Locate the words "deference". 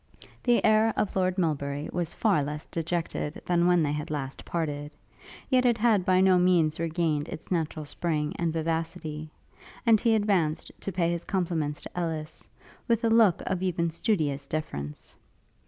14.47-15.15